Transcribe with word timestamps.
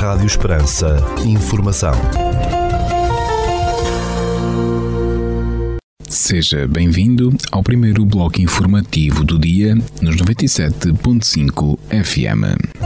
Rádio 0.00 0.24
Esperança. 0.24 0.96
Informação. 1.26 1.92
Seja 6.08 6.66
bem-vindo 6.66 7.36
ao 7.52 7.62
primeiro 7.62 8.06
bloco 8.06 8.40
informativo 8.40 9.22
do 9.22 9.38
dia 9.38 9.74
nos 10.00 10.16
97.5 10.16 11.78
FM. 12.02 12.80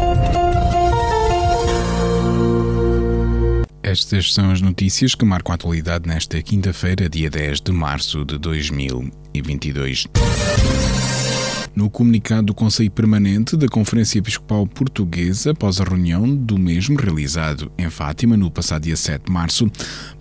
Estas 3.80 4.34
são 4.34 4.50
as 4.50 4.60
notícias 4.60 5.14
que 5.14 5.24
marcam 5.24 5.52
a 5.52 5.54
atualidade 5.54 6.08
nesta 6.08 6.42
quinta-feira, 6.42 7.08
dia 7.08 7.30
10 7.30 7.60
de 7.60 7.70
março 7.70 8.24
de 8.24 8.38
2022. 8.38 10.08
No 11.74 11.90
comunicado 11.90 12.46
do 12.46 12.54
Conselho 12.54 12.90
Permanente 12.90 13.56
da 13.56 13.66
Conferência 13.66 14.18
Episcopal 14.18 14.64
Portuguesa, 14.64 15.50
após 15.50 15.80
a 15.80 15.84
reunião 15.84 16.32
do 16.32 16.56
mesmo 16.56 16.96
realizado 16.96 17.72
em 17.76 17.90
Fátima 17.90 18.36
no 18.36 18.48
passado 18.48 18.84
dia 18.84 18.96
7 18.96 19.24
de 19.24 19.32
março, 19.32 19.68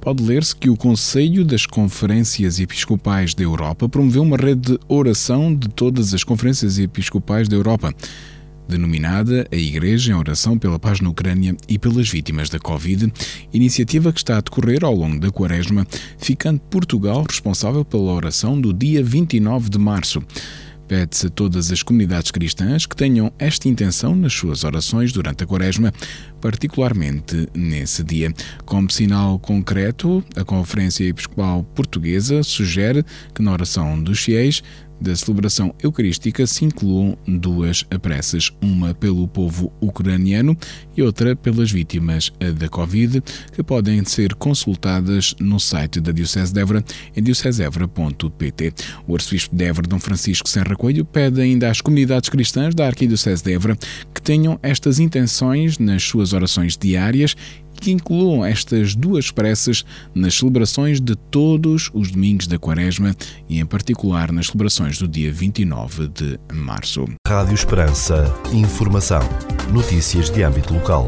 pode 0.02 0.24
ler-se 0.24 0.56
que 0.56 0.68
o 0.68 0.76
Conselho 0.76 1.46
das 1.46 1.68
Conferências 1.68 2.60
Episcopais 2.60 3.36
da 3.36 3.44
Europa 3.44 3.88
promoveu 3.88 4.24
uma 4.24 4.36
rede 4.36 4.72
de 4.72 4.80
oração 4.88 5.54
de 5.54 5.70
todas 5.70 6.12
as 6.12 6.24
conferências 6.24 6.80
episcopais 6.80 7.48
da 7.48 7.56
Europa 7.56 7.94
denominada 8.68 9.46
A 9.52 9.56
Igreja 9.56 10.12
em 10.12 10.16
Oração 10.16 10.58
pela 10.58 10.80
Paz 10.80 11.02
na 11.02 11.10
Ucrânia 11.10 11.56
e 11.68 11.78
pelas 11.78 12.10
Vítimas 12.10 12.50
da 12.50 12.58
Covid, 12.58 13.12
iniciativa 13.54 14.12
que 14.12 14.20
está 14.20 14.38
a 14.38 14.42
decorrer 14.42 14.84
ao 14.84 14.96
longo 14.96 15.20
da 15.20 15.30
Quaresma, 15.30 15.86
ficando 16.18 16.60
Portugal 16.62 17.24
responsável 17.30 17.86
pela 17.86 18.12
oração 18.12 18.60
do 18.60 18.74
dia 18.74 19.04
29 19.04 19.70
de 19.70 19.78
março. 19.78 20.24
Pede-se 20.94 21.26
a 21.26 21.30
todas 21.32 21.72
as 21.72 21.82
comunidades 21.82 22.30
cristãs 22.30 22.86
que 22.86 22.96
tenham 22.96 23.34
esta 23.40 23.68
intenção 23.68 24.16
nas 24.16 24.32
suas 24.32 24.64
orações 24.64 25.12
durante 25.12 25.44
a 25.44 25.48
Quaresma, 25.48 25.92
particularmente 26.40 27.50
nesse 27.52 28.04
dia. 28.04 28.32
Como 28.64 28.92
sinal 28.92 29.40
concreto, 29.40 30.24
a 30.36 30.46
Conferência 30.46 31.04
Episcopal 31.06 31.64
Portuguesa 31.74 32.44
sugere 32.44 33.04
que 33.34 33.42
na 33.42 33.52
oração 33.52 34.00
dos 34.04 34.20
fiéis 34.20 34.62
da 35.04 35.16
celebração 35.16 35.76
eucarística 35.84 36.48
se 36.48 36.64
incluam 36.64 37.18
duas 37.28 37.84
preces, 38.02 38.52
uma 38.62 38.94
pelo 38.94 39.28
povo 39.28 39.72
ucraniano 39.82 40.58
e 40.96 41.04
outra 41.04 41.36
pelas 41.36 41.70
vítimas 41.70 42.32
da 42.58 42.70
Covid, 42.70 43.22
que 43.52 43.62
podem 43.62 44.04
ser 44.06 44.34
consultadas 44.36 45.36
no 45.40 45.60
site 45.60 46.00
da 46.00 46.12
Diocese 46.12 46.54
de 46.54 46.62
Évora 46.62 46.84
em 47.16 47.22
diocesevra.pt. 47.22 48.74
O 49.06 49.14
arcebispo 49.14 49.56
de 49.56 49.66
Évora, 49.66 49.88
Dom 49.88 50.00
Francisco 50.00 50.48
Serra 50.48 50.76
Coelho, 50.76 51.04
pede 51.04 51.42
ainda 51.42 51.70
às 51.70 51.82
comunidades 51.82 52.30
cristãs 52.30 52.74
da 52.74 52.88
Arquidiocese 52.88 53.44
de 53.44 53.54
Évora 53.54 53.78
que 54.14 54.22
tenham 54.22 54.58
estas 54.64 55.00
intenções 55.00 55.78
nas 55.78 56.02
suas 56.04 56.32
orações 56.32 56.78
diárias 56.78 57.36
que 57.80 57.92
incluam 57.92 58.46
estas 58.46 58.96
duas 58.96 59.32
preces 59.32 59.86
nas 60.14 60.34
celebrações 60.34 61.00
de 61.00 61.16
todos 61.16 61.90
os 61.94 62.12
domingos 62.12 62.48
da 62.48 62.58
Quaresma 62.58 63.16
e, 63.50 63.60
em 63.60 63.66
particular, 63.66 64.32
nas 64.32 64.48
celebrações 64.48 64.98
do 64.98 65.08
dia 65.08 65.32
29 65.32 66.08
de 66.08 66.40
março. 66.54 67.06
Rádio 67.28 67.54
Esperança. 67.54 68.34
Informação. 68.52 69.22
Notícias 69.72 70.30
de 70.30 70.44
âmbito 70.44 70.74
local. 70.74 71.08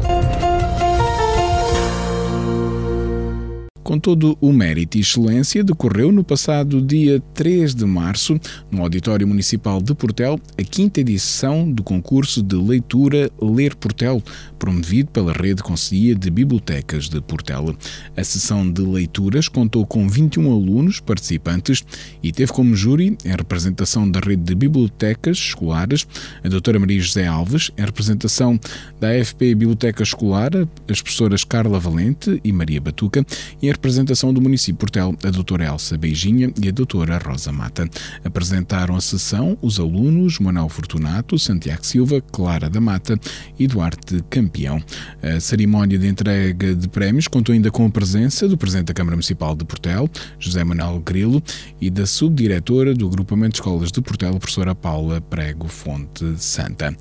Com 3.86 4.00
todo 4.00 4.36
o 4.40 4.52
mérito 4.52 4.98
e 4.98 5.00
excelência, 5.00 5.62
decorreu 5.62 6.10
no 6.10 6.24
passado 6.24 6.82
dia 6.82 7.22
3 7.34 7.72
de 7.72 7.84
março, 7.84 8.36
no 8.68 8.82
Auditório 8.82 9.28
Municipal 9.28 9.80
de 9.80 9.94
Portel, 9.94 10.40
a 10.58 10.62
quinta 10.64 11.00
edição 11.00 11.70
do 11.70 11.84
concurso 11.84 12.42
de 12.42 12.56
leitura 12.56 13.30
Ler 13.40 13.76
Portel, 13.76 14.20
promovido 14.58 15.12
pela 15.12 15.32
Rede 15.32 15.62
Conselhia 15.62 16.16
de 16.16 16.28
Bibliotecas 16.32 17.08
de 17.08 17.20
Portel. 17.20 17.76
A 18.16 18.24
sessão 18.24 18.68
de 18.68 18.82
leituras 18.82 19.46
contou 19.46 19.86
com 19.86 20.08
21 20.08 20.50
alunos 20.50 20.98
participantes 20.98 21.84
e 22.20 22.32
teve 22.32 22.50
como 22.50 22.74
júri, 22.74 23.16
em 23.24 23.30
representação 23.30 24.10
da 24.10 24.18
Rede 24.18 24.42
de 24.42 24.54
Bibliotecas 24.56 25.38
Escolares, 25.38 26.08
a 26.42 26.48
doutora 26.48 26.80
Maria 26.80 27.00
José 27.00 27.24
Alves, 27.24 27.70
em 27.78 27.82
representação 27.82 28.58
da 28.98 29.10
AFP 29.10 29.54
Biblioteca 29.54 30.02
Escolar, 30.02 30.50
as 30.90 31.00
professoras 31.00 31.44
Carla 31.44 31.78
Valente 31.78 32.40
e 32.42 32.50
Maria 32.50 32.80
Batuca, 32.80 33.24
e 33.62 33.68
em 33.68 33.75
representação 33.76 34.32
do 34.32 34.40
município 34.40 34.78
Portel, 34.78 35.14
a 35.22 35.30
doutora 35.30 35.66
Elsa 35.66 35.96
Beijinha 35.96 36.52
e 36.62 36.68
a 36.68 36.72
doutora 36.72 37.18
Rosa 37.18 37.52
Mata. 37.52 37.88
Apresentaram 38.24 38.96
a 38.96 39.00
sessão 39.00 39.56
os 39.60 39.78
alunos 39.78 40.38
Manuel 40.38 40.68
Fortunato, 40.68 41.38
Santiago 41.38 41.86
Silva, 41.86 42.20
Clara 42.20 42.68
da 42.68 42.80
Mata 42.80 43.18
e 43.58 43.66
Duarte 43.66 44.24
Campeão. 44.28 44.82
A 45.22 45.38
cerimónia 45.40 45.98
de 45.98 46.08
entrega 46.08 46.74
de 46.74 46.88
prémios 46.88 47.28
contou 47.28 47.52
ainda 47.52 47.70
com 47.70 47.86
a 47.86 47.90
presença 47.90 48.48
do 48.48 48.56
Presidente 48.56 48.86
da 48.86 48.94
Câmara 48.94 49.14
Municipal 49.16 49.54
de 49.54 49.64
Portel, 49.64 50.08
José 50.38 50.64
Manuel 50.64 51.00
Grilo, 51.00 51.42
e 51.80 51.90
da 51.90 52.06
Subdiretora 52.06 52.94
do 52.94 53.06
Agrupamento 53.06 53.52
de 53.52 53.58
Escolas 53.58 53.92
de 53.92 54.00
Portel, 54.00 54.34
a 54.34 54.38
professora 54.38 54.74
Paula 54.74 55.20
Prego 55.20 55.68
Fonte 55.68 56.24
Santa. 56.38 56.96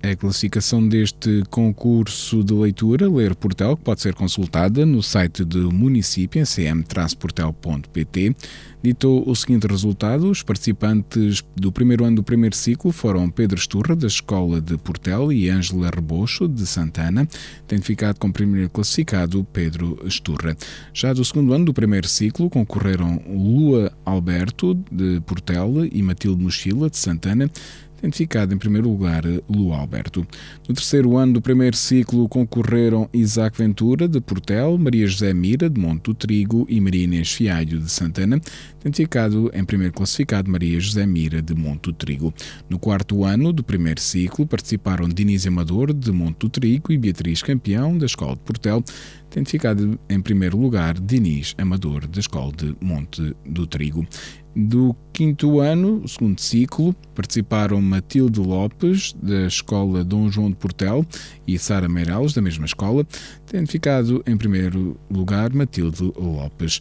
A 0.00 0.14
classificação 0.14 0.86
deste 0.86 1.42
concurso 1.50 2.44
de 2.44 2.54
leitura, 2.54 3.10
Ler 3.10 3.34
Portel, 3.34 3.76
pode 3.76 4.00
ser 4.00 4.14
consultada 4.14 4.86
no 4.86 5.02
site 5.02 5.44
do 5.44 5.72
município, 5.72 6.40
ncm-portel.pt, 6.40 8.36
ditou 8.80 9.28
o 9.28 9.34
seguinte 9.34 9.66
resultado. 9.66 10.30
Os 10.30 10.40
participantes 10.40 11.42
do 11.56 11.72
primeiro 11.72 12.04
ano 12.04 12.16
do 12.16 12.22
primeiro 12.22 12.54
ciclo 12.54 12.92
foram 12.92 13.28
Pedro 13.28 13.58
Esturra, 13.58 13.96
da 13.96 14.06
Escola 14.06 14.60
de 14.60 14.78
Portel, 14.78 15.32
e 15.32 15.50
Ângela 15.50 15.90
Rebocho, 15.92 16.46
de 16.46 16.64
Santana, 16.64 17.26
tendo 17.66 17.82
ficado 17.82 18.20
como 18.20 18.32
primeiro 18.32 18.70
classificado 18.70 19.44
Pedro 19.52 19.98
Esturra. 20.04 20.56
Já 20.94 21.12
do 21.12 21.24
segundo 21.24 21.52
ano 21.52 21.64
do 21.64 21.74
primeiro 21.74 22.06
ciclo 22.06 22.48
concorreram 22.48 23.20
Lua 23.26 23.92
Alberto, 24.04 24.74
de 24.92 25.20
Portel, 25.22 25.86
e 25.90 26.00
Matilde 26.02 26.40
Mochila, 26.40 26.88
de 26.88 26.96
Santana, 26.96 27.50
tendo 28.00 28.14
ficado 28.14 28.54
em 28.54 28.58
primeiro 28.58 28.88
lugar 28.88 29.24
Lu 29.48 29.72
Alberto. 29.72 30.26
No 30.68 30.74
terceiro 30.74 31.16
ano 31.16 31.34
do 31.34 31.40
primeiro 31.40 31.76
ciclo 31.76 32.28
concorreram 32.28 33.08
Isaac 33.12 33.58
Ventura, 33.58 34.08
de 34.08 34.20
Portel, 34.20 34.78
Maria 34.78 35.06
José 35.06 35.34
Mira, 35.34 35.68
de 35.68 35.80
Monte 35.80 36.04
do 36.04 36.14
Trigo 36.14 36.66
e 36.68 36.80
Maria 36.80 37.04
Inês 37.04 37.32
Fialho, 37.32 37.78
de 37.78 37.90
Santana, 37.90 38.40
tendo 38.80 38.96
ficado 38.96 39.50
em 39.52 39.64
primeiro 39.64 39.92
classificado 39.92 40.50
Maria 40.50 40.78
José 40.78 41.04
Mira, 41.06 41.42
de 41.42 41.54
Monte 41.54 41.82
do 41.82 41.92
Trigo. 41.92 42.32
No 42.68 42.78
quarto 42.78 43.24
ano 43.24 43.52
do 43.52 43.62
primeiro 43.62 44.00
ciclo 44.00 44.46
participaram 44.46 45.08
Diniz 45.08 45.46
Amador, 45.46 45.92
de 45.92 46.12
Monte 46.12 46.38
do 46.40 46.48
Trigo, 46.48 46.92
e 46.92 46.98
Beatriz 46.98 47.42
Campeão, 47.42 47.98
da 47.98 48.06
Escola 48.06 48.34
de 48.34 48.40
Portel, 48.40 48.82
tendo 49.30 49.48
ficado 49.48 49.98
em 50.08 50.20
primeiro 50.20 50.56
lugar 50.56 50.98
Diniz 50.98 51.54
Amador, 51.58 52.06
da 52.06 52.20
Escola 52.20 52.52
de 52.52 52.76
Monte 52.80 53.34
do 53.46 53.66
Trigo. 53.66 54.06
Do 54.56 54.96
quinto 55.12 55.60
ano, 55.60 56.06
segundo 56.08 56.40
ciclo, 56.40 56.94
participaram 57.14 57.80
Matilde 57.80 58.40
Lopes, 58.40 59.14
da 59.22 59.46
Escola 59.46 60.02
Dom 60.02 60.30
João 60.30 60.50
de 60.50 60.56
Portel, 60.56 61.06
e 61.46 61.58
Sara 61.58 61.88
Meirelles, 61.88 62.32
da 62.32 62.42
mesma 62.42 62.66
escola, 62.66 63.06
tendo 63.46 63.68
ficado 63.68 64.22
em 64.26 64.36
primeiro 64.36 64.98
lugar 65.10 65.52
Matilde 65.52 66.12
Lopes. 66.16 66.80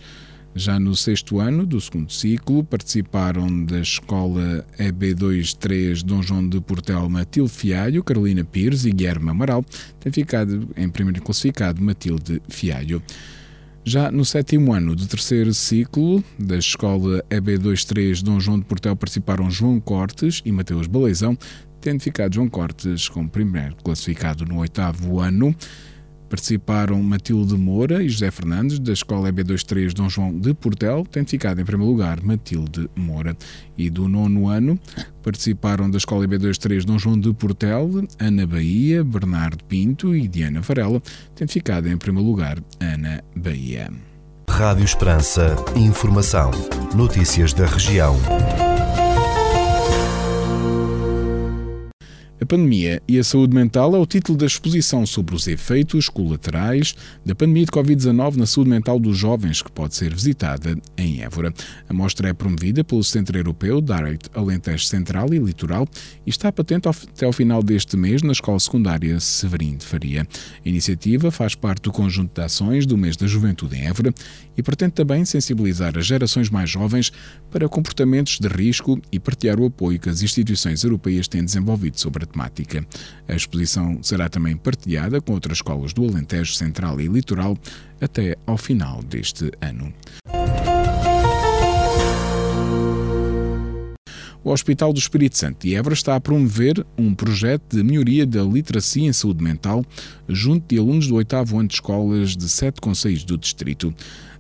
Já 0.56 0.80
no 0.80 0.96
sexto 0.96 1.40
ano 1.40 1.66
do 1.66 1.80
segundo 1.80 2.12
ciclo, 2.12 2.64
participaram 2.64 3.66
da 3.66 3.80
escola 3.80 4.66
EB23 4.80 6.04
Dom 6.04 6.22
João 6.22 6.48
de 6.48 6.60
Portel 6.60 7.08
Matilde 7.10 7.52
Fialho, 7.52 8.04
Carolina 8.04 8.44
Pires 8.44 8.86
e 8.86 8.92
Guilherme 8.92 9.30
Amaral, 9.30 9.64
tendo 10.00 10.14
ficado 10.14 10.70
em 10.76 10.90
primeiro 10.90 11.22
classificado 11.22 11.82
Matilde 11.82 12.42
Fialho. 12.50 13.02
Já 13.84 14.12
no 14.12 14.26
sétimo 14.26 14.74
ano 14.74 14.96
do 14.96 15.08
terceiro 15.08 15.54
ciclo 15.54 16.22
da 16.38 16.58
escola 16.58 17.24
EB23 17.30 18.22
Dom 18.22 18.38
João 18.38 18.60
de 18.60 18.66
Portel 18.66 18.96
participaram 18.98 19.50
João 19.50 19.80
Cortes 19.80 20.42
e 20.44 20.52
Mateus 20.52 20.88
Baleizão, 20.88 21.38
tendo 21.80 22.02
ficado 22.02 22.36
João 22.36 22.50
Cortes 22.50 23.08
como 23.08 23.30
primeiro 23.30 23.76
classificado 23.78 24.44
no 24.44 24.58
oitavo 24.58 25.22
ano. 25.22 25.56
Participaram 26.30 27.02
Matilde 27.02 27.56
Moura 27.56 28.04
e 28.04 28.10
José 28.10 28.30
Fernandes, 28.32 28.80
da 28.80 28.94
Escola 28.94 29.32
EB23 29.32 29.94
Dom 29.94 30.10
João 30.10 30.38
de 30.38 30.54
Portel, 30.54 31.06
tendo 31.10 31.28
ficado 31.30 31.62
em 31.62 31.66
primeiro 31.66 31.92
lugar 31.92 32.22
Matilde 32.22 32.90
Moura. 32.96 33.36
E 33.78 33.90
do 33.90 34.08
nono 34.08 34.48
ano 34.48 34.80
participaram 35.24 35.90
da 35.90 35.98
Escola 35.98 36.28
EB23 36.28 36.84
Dom 36.84 37.00
João 37.00 37.20
de 37.20 37.34
Portel, 37.34 37.90
Ana 38.20 38.46
Bahia, 38.46 39.04
Bernardo 39.04 39.64
Pinto 39.64 40.16
e 40.16 40.28
Diana 40.28 40.62
Varela, 40.62 41.02
tendo 41.36 41.52
ficado 41.52 41.88
em 41.88 41.98
primeiro 41.98 42.28
lugar 42.28 42.58
Ana 42.80 43.24
Bahia. 43.36 43.90
Rádio 44.50 44.86
Esperança. 44.86 45.56
Informação. 45.76 46.52
Notícias 46.96 47.54
da 47.54 47.66
região. 47.66 48.16
Pandemia 52.48 53.02
e 53.08 53.20
a 53.20 53.24
saúde 53.24 53.54
mental 53.54 53.94
é 53.94 54.00
o 54.00 54.06
título 54.06 54.38
da 54.38 54.46
exposição 54.46 55.06
sobre 55.06 55.36
os 55.36 55.48
efeitos 55.48 56.08
colaterais 56.08 56.96
da 57.26 57.36
pandemia 57.36 57.66
de 57.66 57.72
Covid-19 57.72 58.38
na 58.38 58.46
saúde 58.46 58.70
mental 58.70 59.00
dos 59.00 59.18
jovens, 59.18 59.62
que 59.62 59.72
pode 59.72 59.96
ser 59.96 60.16
visitada 60.16 60.78
em 60.98 61.22
Évora. 61.22 61.54
A 61.90 61.94
mostra 61.94 62.30
é 62.30 62.34
promovida 62.34 62.84
pelo 62.84 63.04
Centro 63.04 63.38
Europeu 63.38 63.82
Direct 63.82 64.30
Alentejo 64.34 64.86
Central 64.86 65.34
e 65.34 65.38
Litoral 65.38 65.88
e 66.26 66.30
está 66.30 66.52
patente 66.52 66.88
até 66.88 67.26
ao 67.26 67.34
final 67.34 67.62
deste 67.62 67.98
mês 67.98 68.22
na 68.22 68.32
Escola 68.32 68.60
Secundária 68.60 69.20
Severino 69.20 69.78
de 69.78 69.86
Faria. 69.86 70.26
A 70.66 70.70
iniciativa 70.70 71.30
faz 71.30 71.54
parte 71.54 71.84
do 71.84 71.92
conjunto 71.92 72.34
de 72.34 72.42
ações 72.42 72.86
do 72.86 72.98
mês 72.98 73.18
da 73.18 73.28
Juventude 73.28 73.76
em 73.76 73.88
Évora 73.88 74.14
e 74.58 74.64
pretende 74.64 74.94
também 74.94 75.26
sensibilizar 75.26 75.98
as 75.98 76.06
gerações 76.06 76.50
mais 76.50 76.70
jovens 76.70 77.12
para 77.52 77.68
comportamentos 77.68 78.40
de 78.40 78.48
risco 78.48 79.00
e 79.12 79.20
partilhar 79.20 79.60
o 79.60 79.66
apoio 79.66 80.00
que 80.00 80.10
as 80.10 80.22
instituições 80.22 80.84
europeias 80.84 81.28
têm 81.28 81.44
desenvolvido 81.44 82.00
sobre 82.00 82.24
a 82.24 82.28
temática. 82.38 82.86
A 83.28 83.36
exposição 83.36 84.00
será 84.04 84.30
também 84.30 84.56
partilhada 84.56 85.20
com 85.20 85.34
outras 85.34 85.58
escolas 85.58 85.92
do 85.92 86.04
Alentejo 86.08 86.54
Central 86.54 87.02
e 87.02 87.08
Litoral 87.08 87.58
até 88.00 88.38
ao 88.46 88.58
final 88.58 89.02
deste 89.02 89.52
ano. 89.60 89.92
o 94.44 94.52
Hospital 94.52 94.94
do 94.94 95.00
Espírito 95.00 95.38
Santo 95.38 95.68
de 95.68 95.76
Évora 95.76 95.94
está 95.94 96.16
a 96.16 96.22
promover 96.22 96.86
um 96.98 97.14
projeto 97.14 97.76
de 97.76 97.84
melhoria 97.84 98.26
da 98.26 98.42
literacia 98.42 99.06
em 99.06 99.12
saúde 99.12 99.44
mental 99.44 99.84
junto 100.30 100.74
de 100.74 100.80
alunos 100.80 101.06
do 101.06 101.16
oitavo 101.16 101.60
ano 101.60 101.68
de 101.68 101.74
escolas 101.74 102.38
de 102.38 102.48
sete 102.48 102.80
conselhos 102.80 103.26
do 103.26 103.38
distrito. 103.38 103.94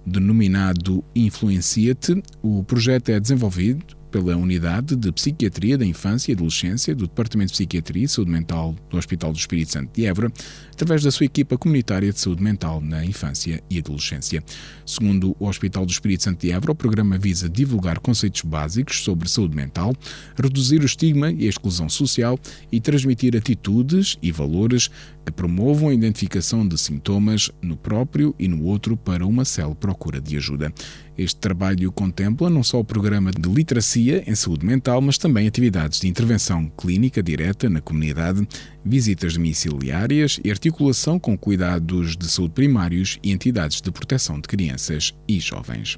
Denominado 0.06 1.04
Influencia-te, 1.14 2.24
o 2.42 2.64
projeto 2.64 3.10
é 3.10 3.20
desenvolvido 3.20 3.97
pela 4.12 4.36
Unidade 4.36 4.96
de 4.96 5.12
Psiquiatria 5.12 5.78
da 5.78 5.86
Infância 5.86 6.32
e 6.32 6.36
Adolescência 6.36 6.96
do 6.96 7.08
Departamento 7.08 7.52
de 7.52 7.58
Psiquiatria 7.58 8.06
e 8.06 8.08
Saúde 8.08 8.32
Mental 8.32 8.76
do 8.90 8.98
Hospital 8.98 9.32
do 9.32 9.38
Espírito 9.38 9.72
Santo 9.72 9.92
de 9.94 10.06
Évora, 10.06 10.32
através 10.72 11.04
da 11.04 11.12
sua 11.12 11.26
equipa 11.26 11.58
comunitária 11.58 12.12
de 12.12 12.20
saúde 12.20 12.42
mental 12.42 12.82
na 12.82 13.04
infância 13.04 13.62
e 13.70 13.80
adolescência. 13.80 14.44
Segundo 14.86 15.36
o 15.40 15.48
Hospital 15.48 15.86
do 15.86 15.92
Espírito 15.92 16.24
Santo 16.24 16.42
de 16.42 16.52
Évora, 16.52 16.72
o 16.72 16.76
programa 16.76 17.18
visa 17.18 17.50
divulgar 17.50 18.00
conceitos 18.00 18.42
básicos 18.42 19.04
sobre 19.04 19.30
saúde 19.30 19.56
mental, 19.56 19.94
reduzir 20.42 20.82
o 20.82 20.86
estigma 20.86 21.32
e 21.32 21.46
a 21.46 21.50
exclusão 21.50 21.90
social 21.90 22.40
e 22.72 22.80
transmitir 22.80 23.36
atitudes 23.36 24.18
e 24.22 24.32
valores 24.32 24.90
que 25.26 25.32
promovam 25.32 25.90
a 25.90 25.94
identificação 25.94 26.66
de 26.66 26.78
sintomas 26.78 27.52
no 27.62 27.76
próprio 27.76 28.34
e 28.40 28.48
no 28.48 28.64
outro 28.64 28.96
para 28.96 29.26
uma 29.26 29.44
célula 29.44 29.76
procura 29.76 30.22
de 30.22 30.38
ajuda. 30.38 30.74
Este 31.18 31.40
trabalho 31.40 31.92
contempla 31.92 32.50
não 32.50 32.62
só 32.62 32.80
o 32.80 32.84
programa 32.84 33.32
de 33.32 33.50
literacia 33.50 34.24
em 34.28 34.36
saúde 34.36 34.66
mental, 34.66 35.02
mas 35.02 35.18
também 35.18 35.48
atividades 35.48 36.00
de 36.00 36.08
intervenção 36.08 36.72
clínica 36.78 37.24
direta 37.24 37.68
na 37.70 37.82
comunidade, 37.82 38.48
visitas 38.86 39.34
domiciliárias 39.34 40.40
e 40.44 40.52
articulação 40.52 41.18
com 41.18 41.38
cuidados 41.38 42.16
de 42.16 42.30
saúde 42.30 42.54
primários 42.54 43.18
e 43.24 43.32
entidades 43.32 43.82
de 43.82 43.92
proteção 43.92 44.40
de 44.40 44.48
crianças 44.48 45.14
e 45.28 45.40
jovens. 45.40 45.98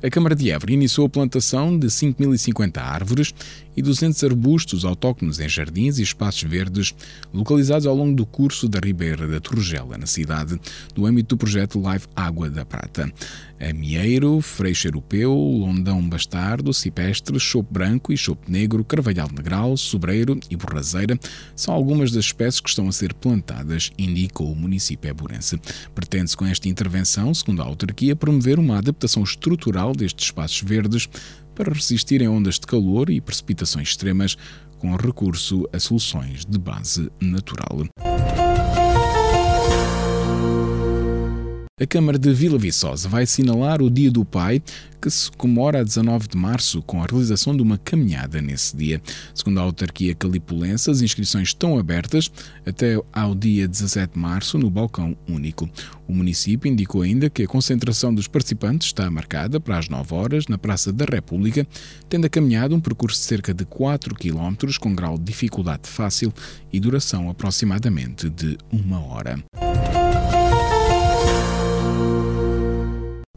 A 0.00 0.08
Câmara 0.08 0.36
de 0.36 0.48
Évora 0.48 0.72
iniciou 0.72 1.08
a 1.08 1.10
plantação 1.10 1.76
de 1.76 1.88
5.050 1.88 2.78
árvores 2.78 3.34
e 3.76 3.82
200 3.82 4.22
arbustos 4.22 4.84
autóctonos 4.84 5.40
em 5.40 5.48
jardins 5.48 5.98
e 5.98 6.02
espaços 6.02 6.42
verdes 6.42 6.94
localizados 7.32 7.86
ao 7.86 7.96
longo 7.96 8.14
do 8.14 8.24
curso 8.24 8.68
da 8.68 8.78
Ribeira 8.78 9.26
da 9.26 9.40
Torrugela, 9.40 9.98
na 9.98 10.06
cidade, 10.06 10.60
no 10.96 11.04
âmbito 11.04 11.34
do 11.34 11.38
projeto 11.38 11.80
Live 11.80 12.06
Água 12.14 12.48
da 12.48 12.64
Prata. 12.64 13.12
Amieiro, 13.60 14.40
Freixo 14.40 14.86
Europeu, 14.86 15.32
Londão 15.32 16.00
Bastardo, 16.08 16.72
Cipestre, 16.72 17.38
Chope 17.40 17.72
Branco 17.72 18.12
e 18.12 18.16
Chope 18.16 18.50
Negro, 18.50 18.84
Carvalhal 18.84 19.28
Negral, 19.34 19.76
Sobreiro 19.76 20.38
e 20.48 20.56
Borrazeira 20.56 21.18
são 21.56 21.74
algumas 21.74 22.12
das 22.12 22.26
espécies 22.26 22.60
que 22.60 22.68
estão 22.68 22.88
a 22.88 22.92
ser 22.92 23.12
plantadas, 23.14 23.90
indicou 23.98 24.52
o 24.52 24.56
município 24.56 25.10
eburense. 25.10 25.60
Pretende-se 25.92 26.36
com 26.36 26.46
esta 26.46 26.68
intervenção, 26.68 27.34
segundo 27.34 27.62
a 27.62 27.64
autarquia, 27.64 28.14
promover 28.14 28.60
uma 28.60 28.78
adaptação 28.78 29.24
estrutural 29.24 29.87
destes 29.92 30.26
espaços 30.26 30.62
verdes 30.62 31.08
para 31.54 31.72
resistir 31.72 32.24
a 32.24 32.30
ondas 32.30 32.54
de 32.54 32.66
calor 32.66 33.10
e 33.10 33.20
precipitações 33.20 33.88
extremas 33.88 34.36
com 34.78 34.94
recurso 34.94 35.68
a 35.72 35.78
soluções 35.78 36.44
de 36.44 36.58
base 36.58 37.10
natural. 37.20 37.86
A 41.80 41.86
Câmara 41.86 42.18
de 42.18 42.32
Vila 42.32 42.58
Viçosa 42.58 43.08
vai 43.08 43.22
assinalar 43.22 43.80
o 43.80 43.88
Dia 43.88 44.10
do 44.10 44.24
Pai, 44.24 44.60
que 45.00 45.08
se 45.08 45.30
comemora 45.30 45.78
a 45.78 45.84
19 45.84 46.26
de 46.26 46.36
março, 46.36 46.82
com 46.82 47.00
a 47.00 47.06
realização 47.06 47.56
de 47.56 47.62
uma 47.62 47.78
caminhada 47.78 48.42
nesse 48.42 48.76
dia. 48.76 49.00
Segundo 49.32 49.60
a 49.60 49.62
autarquia 49.62 50.12
calipulense, 50.12 50.90
as 50.90 51.02
inscrições 51.02 51.50
estão 51.50 51.78
abertas 51.78 52.32
até 52.66 53.00
ao 53.12 53.32
dia 53.32 53.68
17 53.68 54.14
de 54.14 54.18
março 54.18 54.58
no 54.58 54.68
balcão 54.68 55.16
único. 55.28 55.70
O 56.08 56.12
município 56.12 56.68
indicou 56.68 57.02
ainda 57.02 57.30
que 57.30 57.44
a 57.44 57.46
concentração 57.46 58.12
dos 58.12 58.26
participantes 58.26 58.88
está 58.88 59.08
marcada 59.08 59.60
para 59.60 59.78
as 59.78 59.88
9 59.88 60.12
horas 60.16 60.48
na 60.48 60.58
Praça 60.58 60.92
da 60.92 61.04
República, 61.04 61.64
tendo 62.08 62.24
a 62.24 62.28
caminhada 62.28 62.74
um 62.74 62.80
percurso 62.80 63.20
de 63.20 63.26
cerca 63.26 63.54
de 63.54 63.64
4 63.64 64.16
km 64.16 64.56
com 64.80 64.92
grau 64.96 65.16
de 65.16 65.26
dificuldade 65.26 65.88
fácil 65.88 66.34
e 66.72 66.80
duração 66.80 67.30
aproximadamente 67.30 68.28
de 68.28 68.58
uma 68.72 68.98
hora. 68.98 69.38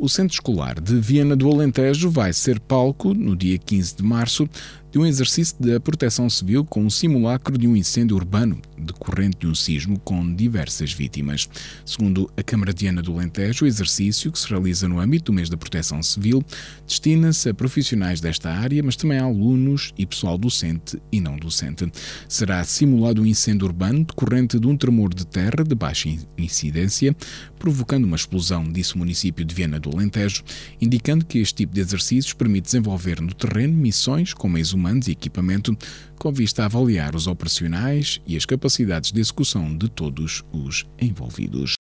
O 0.02 0.10
Centro 0.10 0.34
Escolar 0.34 0.82
de 0.82 0.96
Viana 0.96 1.36
do 1.36 1.48
Alentejo 1.48 2.10
vai 2.10 2.34
ser 2.34 2.60
palco, 2.60 3.14
no 3.14 3.36
dia 3.36 3.60
15 3.60 3.98
de 3.98 4.02
março, 4.02 4.50
de 4.92 5.00
um 5.00 5.06
exercício 5.06 5.56
da 5.58 5.80
Proteção 5.80 6.30
Civil 6.30 6.66
com 6.66 6.84
um 6.84 6.90
simulacro 6.90 7.58
de 7.58 7.66
um 7.66 7.76
incêndio 7.76 8.18
urbano 8.18 8.62
decorrente 8.78 9.38
de 9.40 9.48
um 9.48 9.56
sismo 9.56 9.98
com 10.00 10.36
diversas 10.36 10.92
vítimas. 10.92 11.48
Segundo 11.86 12.30
a 12.36 12.44
Câmara 12.44 12.74
de 12.74 12.84
Viana 12.84 13.02
do 13.02 13.14
Alentejo, 13.14 13.64
o 13.64 13.68
exercício, 13.68 14.32
que 14.32 14.40
se 14.40 14.50
realiza 14.50 14.88
no 14.88 15.00
âmbito 15.00 15.32
do 15.32 15.34
mês 15.34 15.50
da 15.50 15.56
Proteção 15.56 16.04
Civil, 16.04 16.44
destina-se 16.86 17.50
a 17.50 17.54
profissionais 17.54 18.20
desta 18.20 18.50
área, 18.50 18.84
mas 18.84 18.96
também 18.96 19.20
a 19.20 19.24
alunos 19.24 19.94
e 19.98 20.06
pessoal 20.06 20.38
docente 20.38 21.02
e 21.12 21.22
não 21.22 21.38
docente. 21.38 21.90
Será 22.28 22.64
simulado 22.64 23.22
um 23.22 23.26
incêndio 23.26 23.68
urbano 23.68 24.04
decorrente 24.04 24.60
de 24.60 24.68
um 24.68 24.76
tremor 24.76 25.14
de 25.14 25.26
terra 25.26 25.64
de 25.66 25.76
baixa 25.76 26.10
incidência, 26.38 27.16
provocando 27.58 28.06
uma 28.06 28.16
explosão, 28.16 28.64
disse 28.70 28.96
o 28.96 28.98
município 28.98 29.46
de 29.46 29.56
Viana 29.56 29.80
do 29.80 29.92
Alentejo, 29.92 30.44
indicando 30.82 31.26
que 31.26 31.40
este 31.40 31.58
tipo 31.58 31.74
de 31.74 31.82
exercícios 31.82 32.34
permite 32.34 32.66
desenvolver 32.66 33.22
no 33.22 33.34
terreno 33.34 33.74
missões 33.74 34.34
com 34.34 34.50
meios 34.50 34.74
humanos 34.82 35.08
e 35.08 35.12
equipamento 35.12 35.78
com 36.18 36.32
vista 36.32 36.64
a 36.64 36.66
avaliar 36.66 37.16
os 37.16 37.28
operacionais 37.28 38.20
e 38.26 38.36
as 38.36 38.46
capacidades 38.46 39.12
de 39.12 39.22
execução 39.22 39.78
de 39.78 39.88
todos 39.88 40.44
os 40.52 40.88
envolvidos. 41.00 41.76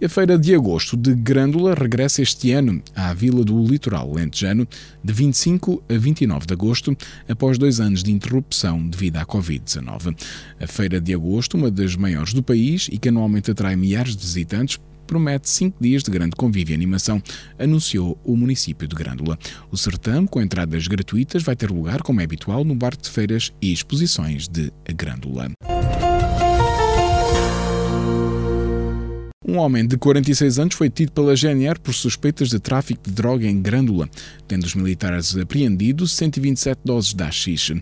A 0.00 0.08
Feira 0.08 0.38
de 0.38 0.54
Agosto 0.54 0.96
de 0.96 1.12
Grândola 1.12 1.74
regressa 1.74 2.22
este 2.22 2.52
ano 2.52 2.80
à 2.94 3.12
Vila 3.12 3.42
do 3.42 3.60
Litoral 3.66 4.14
Lentejano, 4.14 4.64
de 5.02 5.12
25 5.12 5.82
a 5.88 5.98
29 5.98 6.46
de 6.46 6.54
agosto, 6.54 6.96
após 7.28 7.58
dois 7.58 7.80
anos 7.80 8.04
de 8.04 8.12
interrupção 8.12 8.88
devido 8.88 9.16
à 9.16 9.26
Covid-19. 9.26 10.16
A 10.60 10.66
Feira 10.68 11.00
de 11.00 11.12
Agosto, 11.12 11.56
uma 11.56 11.68
das 11.68 11.96
maiores 11.96 12.32
do 12.32 12.44
país 12.44 12.88
e 12.92 12.96
que 12.96 13.08
anualmente 13.08 13.50
atrai 13.50 13.74
milhares 13.74 14.14
de 14.14 14.22
visitantes, 14.22 14.78
promete 15.08 15.48
cinco 15.48 15.82
dias 15.82 16.02
de 16.04 16.10
grande 16.10 16.36
convívio 16.36 16.74
e 16.74 16.76
animação, 16.76 17.20
anunciou 17.58 18.16
o 18.22 18.36
município 18.36 18.86
de 18.86 18.94
Grândola. 18.94 19.38
O 19.72 19.76
certame, 19.76 20.28
com 20.28 20.40
entradas 20.40 20.86
gratuitas, 20.86 21.42
vai 21.42 21.56
ter 21.56 21.70
lugar, 21.70 22.02
como 22.02 22.20
é 22.20 22.24
habitual, 22.24 22.62
no 22.62 22.74
bar 22.74 22.94
de 22.96 23.08
feiras 23.08 23.52
e 23.60 23.72
exposições 23.72 24.46
de 24.46 24.70
Grândola. 24.94 25.50
Um 29.48 29.56
homem 29.56 29.86
de 29.86 29.96
46 29.96 30.58
anos 30.58 30.74
foi 30.74 30.90
detido 30.90 31.12
pela 31.12 31.34
GNR 31.34 31.80
por 31.80 31.94
suspeitas 31.94 32.50
de 32.50 32.58
tráfico 32.58 33.00
de 33.02 33.12
droga 33.12 33.46
em 33.46 33.62
Grândola, 33.62 34.06
tendo 34.46 34.64
os 34.64 34.74
militares 34.74 35.34
apreendido 35.38 36.06
127 36.06 36.80
doses 36.84 37.14
de 37.14 37.24
AX. 37.24 37.72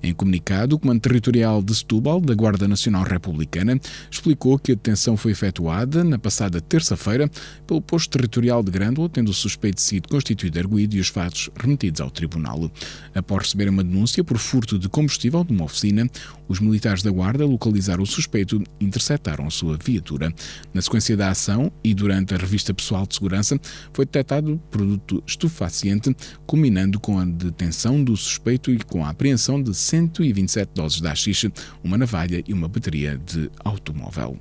Em 0.00 0.14
comunicado, 0.14 0.76
o 0.76 0.78
Comando 0.78 1.00
Territorial 1.00 1.60
de 1.60 1.74
Setúbal, 1.74 2.20
da 2.20 2.32
Guarda 2.32 2.68
Nacional 2.68 3.02
Republicana, 3.02 3.76
explicou 4.08 4.56
que 4.56 4.70
a 4.70 4.74
detenção 4.76 5.16
foi 5.16 5.32
efetuada 5.32 6.04
na 6.04 6.16
passada 6.16 6.60
terça-feira 6.60 7.28
pelo 7.66 7.82
posto 7.82 8.08
territorial 8.08 8.62
de 8.62 8.70
Grândola, 8.70 9.08
tendo 9.08 9.32
o 9.32 9.34
suspeito 9.34 9.80
sido 9.80 10.08
constituído 10.08 10.60
arguído 10.60 10.94
e 10.94 11.00
os 11.00 11.08
fatos 11.08 11.50
remetidos 11.58 12.00
ao 12.00 12.08
tribunal. 12.08 12.70
Após 13.16 13.46
receber 13.46 13.68
uma 13.68 13.82
denúncia 13.82 14.22
por 14.22 14.38
furto 14.38 14.78
de 14.78 14.88
combustível 14.88 15.42
de 15.42 15.52
uma 15.52 15.64
oficina, 15.64 16.08
os 16.46 16.60
militares 16.60 17.02
da 17.02 17.10
Guarda 17.10 17.44
localizaram 17.44 18.04
o 18.04 18.06
suspeito 18.06 18.62
e 18.78 18.84
interceptaram 18.84 19.44
a 19.44 19.50
sua 19.50 19.76
viatura. 19.76 20.32
Na 20.72 20.80
sequência 20.80 21.15
da 21.16 21.30
ação 21.30 21.70
e 21.82 21.94
durante 21.94 22.34
a 22.34 22.36
revista 22.36 22.72
pessoal 22.72 23.06
de 23.06 23.14
segurança 23.14 23.58
foi 23.92 24.04
detectado 24.04 24.60
produto 24.70 25.22
estupefaciente, 25.26 26.14
culminando 26.46 27.00
com 27.00 27.18
a 27.18 27.24
detenção 27.24 28.02
do 28.02 28.16
suspeito 28.16 28.70
e 28.70 28.78
com 28.78 29.04
a 29.04 29.10
apreensão 29.10 29.62
de 29.62 29.74
127 29.74 30.70
doses 30.74 31.00
de 31.00 31.08
haxixe, 31.08 31.52
uma 31.82 31.98
navalha 31.98 32.42
e 32.46 32.52
uma 32.52 32.68
bateria 32.68 33.18
de 33.18 33.50
automóvel 33.64 34.38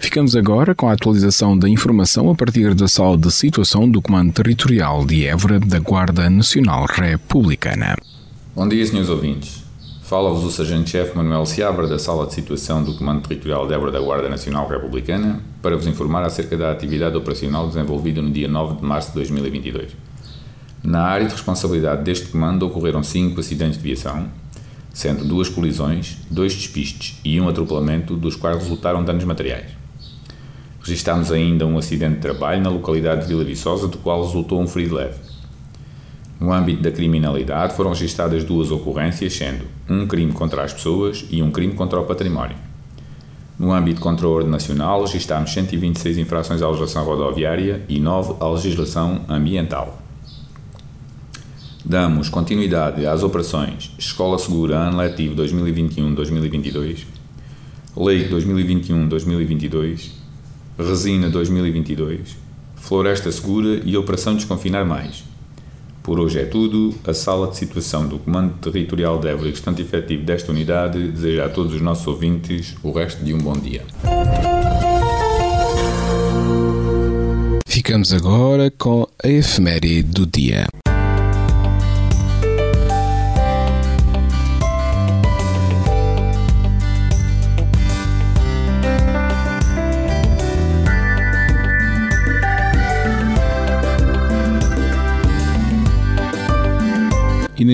Ficamos 0.00 0.36
agora 0.36 0.74
com 0.74 0.88
a 0.88 0.92
atualização 0.92 1.58
da 1.58 1.68
informação 1.68 2.30
a 2.30 2.34
partir 2.34 2.74
da 2.74 2.86
sala 2.86 3.18
de 3.18 3.32
situação 3.32 3.90
do 3.90 4.00
Comando 4.00 4.32
Territorial 4.32 5.04
de 5.04 5.26
Évora 5.26 5.58
da 5.58 5.80
Guarda 5.80 6.30
Nacional 6.30 6.86
Republicana. 6.86 7.96
Bom 8.54 8.68
dia, 8.68 8.86
senhores 8.86 9.08
ouvintes. 9.08 9.63
Fala-vos 10.04 10.44
o 10.44 10.50
Sargento-Chefe 10.50 11.16
Manuel 11.16 11.46
Seabra 11.46 11.86
da 11.86 11.98
Sala 11.98 12.26
de 12.26 12.34
Situação 12.34 12.84
do 12.84 12.94
Comando 12.94 13.26
Territorial 13.26 13.66
de 13.66 13.72
Évora 13.72 13.90
da 13.90 13.98
Guarda 13.98 14.28
Nacional 14.28 14.68
Republicana 14.68 15.40
para 15.62 15.74
vos 15.74 15.86
informar 15.86 16.22
acerca 16.22 16.58
da 16.58 16.70
atividade 16.70 17.16
operacional 17.16 17.66
desenvolvida 17.68 18.20
no 18.20 18.30
dia 18.30 18.46
9 18.46 18.76
de 18.76 18.84
março 18.84 19.08
de 19.08 19.14
2022. 19.14 19.92
Na 20.82 21.04
área 21.04 21.26
de 21.26 21.32
responsabilidade 21.32 22.02
deste 22.02 22.26
comando 22.26 22.66
ocorreram 22.66 23.02
cinco 23.02 23.40
acidentes 23.40 23.78
de 23.78 23.82
viação, 23.82 24.28
sendo 24.92 25.24
duas 25.24 25.48
colisões, 25.48 26.18
dois 26.30 26.54
despistes 26.54 27.18
e 27.24 27.40
um 27.40 27.48
atropelamento, 27.48 28.14
dos 28.14 28.36
quais 28.36 28.58
resultaram 28.58 29.02
danos 29.02 29.24
materiais. 29.24 29.70
Registámos 30.82 31.32
ainda 31.32 31.64
um 31.64 31.78
acidente 31.78 32.16
de 32.16 32.20
trabalho 32.20 32.62
na 32.62 32.68
localidade 32.68 33.22
de 33.22 33.28
Vila 33.28 33.42
Viçosa, 33.42 33.88
do 33.88 33.96
qual 33.96 34.22
resultou 34.22 34.60
um 34.60 34.68
ferido 34.68 34.96
leve. 34.96 35.33
No 36.44 36.52
âmbito 36.52 36.82
da 36.82 36.92
criminalidade 36.92 37.74
foram 37.74 37.88
registradas 37.88 38.44
duas 38.44 38.70
ocorrências, 38.70 39.32
sendo 39.32 39.64
um 39.88 40.06
crime 40.06 40.30
contra 40.30 40.62
as 40.62 40.74
pessoas 40.74 41.24
e 41.30 41.42
um 41.42 41.50
crime 41.50 41.72
contra 41.72 41.98
o 41.98 42.04
património. 42.04 42.58
No 43.58 43.72
âmbito 43.72 43.98
contra 43.98 44.26
a 44.26 44.28
ordem 44.28 44.50
nacional, 44.50 45.00
registámos 45.00 45.54
126 45.54 46.18
infrações 46.18 46.60
à 46.60 46.66
legislação 46.66 47.02
rodoviária 47.02 47.82
e 47.88 47.98
9 47.98 48.34
à 48.40 48.48
legislação 48.50 49.22
ambiental. 49.26 50.02
Damos 51.82 52.28
continuidade 52.28 53.06
às 53.06 53.22
operações 53.22 53.94
Escola 53.98 54.38
Segura 54.38 54.76
Ano 54.76 54.98
Letivo 54.98 55.34
2021-2022, 55.36 57.06
Lei 57.96 58.28
2021-2022, 58.28 60.10
Resina 60.78 61.30
2022, 61.30 62.36
Floresta 62.76 63.32
Segura 63.32 63.80
e 63.82 63.96
Operação 63.96 64.34
Desconfinar 64.34 64.84
Mais 64.84 65.32
por 66.04 66.20
hoje 66.20 66.38
é 66.38 66.44
tudo. 66.44 66.94
A 67.04 67.14
sala 67.14 67.48
de 67.48 67.56
situação 67.56 68.06
do 68.06 68.18
Comando 68.18 68.52
Territorial 68.58 69.18
de 69.18 69.26
Évora 69.26 69.48
e 69.48 69.50
restante 69.50 69.82
efetivo 69.82 70.22
desta 70.22 70.52
unidade 70.52 71.08
deseja 71.08 71.46
a 71.46 71.48
todos 71.48 71.74
os 71.74 71.80
nossos 71.80 72.06
ouvintes 72.06 72.76
o 72.82 72.92
resto 72.92 73.24
de 73.24 73.34
um 73.34 73.38
bom 73.38 73.54
dia. 73.54 73.82
Ficamos 77.66 78.12
agora 78.12 78.70
com 78.70 79.08
a 79.22 79.28
efeméride 79.28 80.02
do 80.02 80.26
dia. 80.26 80.66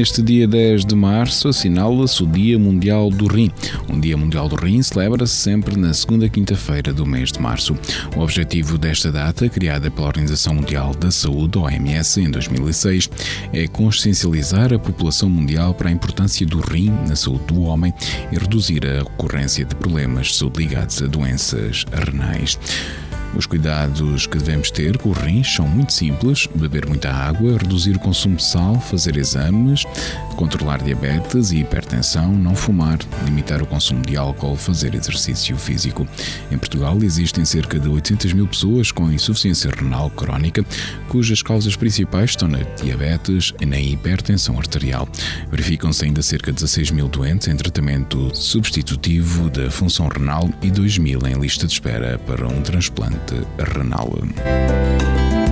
Neste 0.01 0.23
dia 0.23 0.49
10 0.49 0.87
de 0.87 0.95
março 0.95 1.47
assinala-se 1.47 2.23
o 2.23 2.27
Dia 2.27 2.59
Mundial 2.59 3.11
do 3.11 3.27
Rim. 3.27 3.51
Um 3.87 4.01
Dia 4.01 4.17
Mundial 4.17 4.49
do 4.49 4.57
Rim 4.57 4.83
celebra-se 4.83 5.35
sempre 5.35 5.79
na 5.79 5.93
segunda 5.93 6.27
quinta-feira 6.27 6.91
do 6.91 7.05
mês 7.05 7.31
de 7.31 7.39
março. 7.39 7.77
O 8.17 8.21
objetivo 8.21 8.79
desta 8.79 9.13
data, 9.13 9.47
criada 9.47 9.91
pela 9.91 10.07
Organização 10.07 10.55
Mundial 10.55 10.95
da 10.95 11.11
Saúde, 11.11 11.59
OMS, 11.59 12.19
em 12.19 12.31
2006, 12.31 13.11
é 13.53 13.67
consciencializar 13.67 14.73
a 14.73 14.79
população 14.79 15.29
mundial 15.29 15.75
para 15.75 15.91
a 15.91 15.93
importância 15.93 16.47
do 16.47 16.61
rim 16.61 16.89
na 17.07 17.15
saúde 17.15 17.45
do 17.49 17.61
homem 17.65 17.93
e 18.33 18.39
reduzir 18.39 18.81
a 18.87 19.03
ocorrência 19.03 19.67
de 19.67 19.75
problemas 19.75 20.29
de 20.29 20.37
saúde 20.37 20.61
ligados 20.61 21.03
a 21.03 21.07
doenças 21.09 21.85
renais. 21.93 22.59
Os 23.35 23.47
cuidados 23.47 24.27
que 24.27 24.37
devemos 24.37 24.71
ter 24.71 24.99
com 24.99 25.11
os 25.11 25.19
rins 25.19 25.55
são 25.55 25.67
muito 25.67 25.93
simples: 25.93 26.49
beber 26.55 26.87
muita 26.87 27.11
água, 27.11 27.59
reduzir 27.59 27.97
o 27.97 28.01
consumo 28.01 28.37
de 28.37 28.45
sal, 28.45 28.81
fazer 28.81 29.17
exames, 29.17 29.85
controlar 30.37 30.83
diabetes 30.83 31.53
e 31.53 31.59
hipertensão, 31.59 32.33
não 32.33 32.57
fumar, 32.57 32.99
limitar 33.25 33.63
o 33.63 33.67
consumo 33.67 34.03
de 34.03 34.17
álcool, 34.17 34.57
fazer 34.57 34.95
exercício 34.95 35.57
físico. 35.57 36.07
Em 36.51 36.59
Portugal 36.59 36.99
existem 37.03 37.45
cerca 37.45 37.79
de 37.79 37.89
800 37.89 38.33
mil 38.33 38.49
pessoas 38.49 38.91
com 38.91 39.11
insuficiência 39.13 39.71
renal 39.71 40.11
crónica, 40.11 40.65
cujas 41.09 41.41
causas 41.41 41.77
principais 41.77 42.31
estão 42.31 42.49
na 42.49 42.59
diabetes 42.83 43.55
e 43.61 43.67
na 43.67 43.79
hipertensão 43.79 44.59
arterial. 44.59 45.09
Verificam-se 45.51 46.05
ainda 46.05 46.21
cerca 46.21 46.51
de 46.51 46.57
16 46.57 46.91
mil 46.91 47.07
doentes 47.07 47.47
em 47.47 47.57
tratamento 47.57 48.35
substitutivo 48.35 49.49
da 49.51 49.71
função 49.71 50.09
renal 50.09 50.51
e 50.61 50.71
2 50.71 50.99
mil 50.99 51.21
em 51.27 51.39
lista 51.39 51.67
de 51.67 51.75
espera 51.75 52.19
para 52.19 52.47
um 52.47 52.61
transplante 52.63 53.20
renal. 53.59 55.50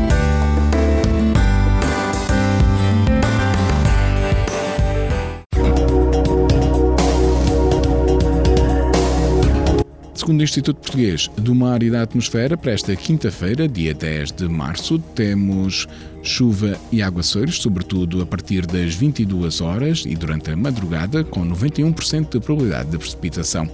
Segundo 10.29 10.43
o 10.43 10.45
Instituto 10.45 10.77
Português 10.81 11.31
do 11.39 11.55
Mar 11.55 11.83
e 11.83 11.91
da 11.91 12.03
Atmosfera, 12.03 12.55
para 12.55 12.73
esta 12.73 12.95
quinta-feira, 12.95 13.67
dia 13.67 13.95
10 13.95 14.33
de 14.33 14.47
março, 14.47 14.99
temos 15.15 15.89
chuva 16.23 16.79
e 16.93 17.01
aguaceiros, 17.01 17.57
sobretudo 17.57 18.21
a 18.21 18.27
partir 18.27 18.67
das 18.67 18.95
22 18.95 19.63
horas 19.63 20.05
e 20.07 20.15
durante 20.15 20.51
a 20.51 20.57
madrugada, 20.57 21.25
com 21.25 21.49
91% 21.49 22.29
de 22.29 22.41
probabilidade 22.41 22.91
de 22.91 22.99
precipitação 22.99 23.71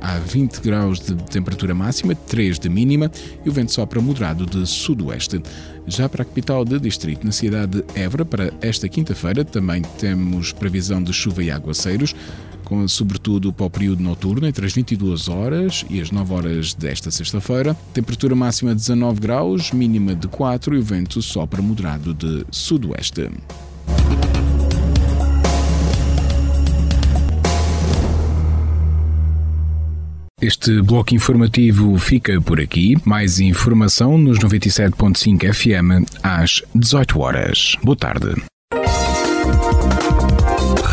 há 0.00 0.18
20 0.18 0.60
graus 0.60 1.00
de 1.00 1.14
temperatura 1.14 1.74
máxima, 1.74 2.14
3 2.14 2.58
de 2.58 2.68
mínima 2.68 3.10
e 3.44 3.48
o 3.48 3.52
vento 3.52 3.72
sopra 3.72 4.00
moderado 4.00 4.46
de 4.46 4.66
sudoeste. 4.66 5.42
Já 5.86 6.08
para 6.08 6.22
a 6.22 6.24
capital 6.24 6.64
de 6.64 6.78
distrito, 6.78 7.24
na 7.24 7.32
cidade 7.32 7.82
de 7.82 8.00
Évora, 8.00 8.24
para 8.24 8.52
esta 8.60 8.88
quinta-feira, 8.88 9.44
também 9.44 9.82
temos 9.98 10.52
previsão 10.52 11.02
de 11.02 11.12
chuva 11.12 11.42
e 11.42 11.50
aguaceiros, 11.50 12.14
com, 12.72 12.88
sobretudo 12.88 13.52
para 13.52 13.66
o 13.66 13.70
período 13.70 14.02
noturno, 14.02 14.46
entre 14.46 14.64
as 14.64 14.72
22 14.72 15.28
horas 15.28 15.84
e 15.90 16.00
as 16.00 16.10
9 16.10 16.32
horas 16.32 16.72
desta 16.72 17.10
sexta-feira. 17.10 17.76
Temperatura 17.92 18.34
máxima 18.34 18.70
de 18.70 18.80
19 18.80 19.20
graus, 19.20 19.72
mínima 19.72 20.14
de 20.14 20.26
4 20.26 20.74
e 20.74 20.78
o 20.78 20.82
vento 20.82 21.20
sopra 21.20 21.60
moderado 21.60 22.14
de 22.14 22.46
sudoeste. 22.50 23.28
Este 30.40 30.80
bloco 30.82 31.14
informativo 31.14 31.96
fica 31.98 32.40
por 32.40 32.58
aqui. 32.58 32.96
Mais 33.04 33.38
informação 33.38 34.16
nos 34.16 34.38
97.5 34.38 35.52
FM 35.52 36.08
às 36.22 36.62
18 36.74 37.20
horas. 37.20 37.76
Boa 37.82 37.96
tarde. 37.96 38.42